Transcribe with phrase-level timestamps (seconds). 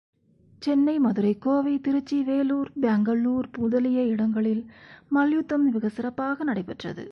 [0.61, 4.63] சென்னை, மதுரை, கோவை, திருச்சி, வேலூர், பெங்களுர் முதலிய இடங்களில்
[5.09, 7.05] மல்யுத்தம் மிகச்சிறப்பாக நடைபெற்றது.